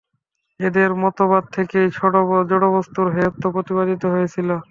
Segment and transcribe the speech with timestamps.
[0.59, 1.87] এদের মতবাদ থেকেই
[2.49, 4.49] জড়বস্তুর হেয়ত্ব প্রতিপাদিত হয়েছিল।